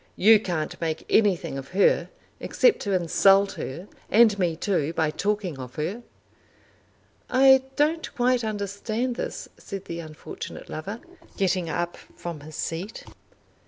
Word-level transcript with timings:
"You 0.15 0.39
can't 0.39 0.81
make 0.81 1.05
anything 1.11 1.59
of 1.59 1.67
her, 1.77 2.09
except 2.39 2.79
to 2.79 2.91
insult 2.93 3.51
her, 3.51 3.87
and 4.09 4.39
me 4.39 4.55
too 4.55 4.93
by 4.93 5.11
talking 5.11 5.59
of 5.59 5.75
her." 5.75 6.01
"I 7.29 7.61
don't 7.75 8.11
quite 8.15 8.43
understand 8.43 9.15
this," 9.15 9.47
said 9.59 9.85
the 9.85 9.99
unfortunate 9.99 10.69
lover, 10.71 11.01
getting 11.37 11.69
up 11.69 11.97
from 12.15 12.39
his 12.39 12.55
seat. 12.55 13.03